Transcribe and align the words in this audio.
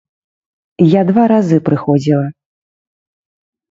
Я 0.93 1.01
два 1.11 1.27
разы 1.33 1.57
прыходзіла. 1.71 2.27